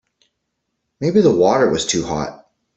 Maybe 0.99 1.21
the 1.21 1.29
water 1.35 1.69
was 1.69 1.85
too 1.85 2.03
hot. 2.07 2.47